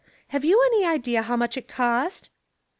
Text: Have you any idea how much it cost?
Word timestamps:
Have 0.29 0.43
you 0.43 0.59
any 0.65 0.83
idea 0.83 1.21
how 1.21 1.37
much 1.37 1.57
it 1.57 1.67
cost? 1.67 2.31